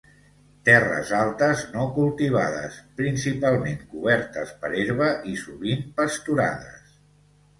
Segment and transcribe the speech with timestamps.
[0.67, 6.99] Terres altes no cultivades principalment cobertes per herba i sovint pasturades